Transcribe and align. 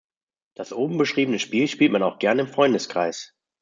Das 0.55 0.73
oben 0.73 0.97
beschriebene 0.97 1.37
Spiel 1.37 1.67
spielt 1.67 1.91
man 1.91 2.01
auch 2.01 2.17
gern 2.17 2.39
im 2.39 2.47
Freundeskreis. 2.47 3.35